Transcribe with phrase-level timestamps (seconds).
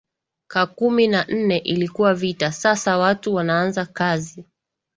[0.47, 4.45] ka kumi na nne ilikuwa vita sasa watu wanaaza kazi